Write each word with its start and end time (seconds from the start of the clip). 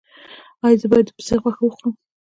ایا 0.65 0.79
زه 0.81 0.87
باید 0.91 1.07
د 1.07 1.11
پسې 1.17 1.35
غوښه 1.41 1.61
وخورم؟ 1.65 1.93